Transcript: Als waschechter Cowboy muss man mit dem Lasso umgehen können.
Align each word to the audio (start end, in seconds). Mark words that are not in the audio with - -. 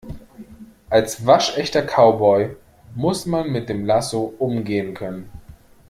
Als 0.89 1.27
waschechter 1.27 1.83
Cowboy 1.83 2.55
muss 2.95 3.27
man 3.27 3.51
mit 3.51 3.69
dem 3.69 3.85
Lasso 3.85 4.33
umgehen 4.39 4.95
können. 4.95 5.29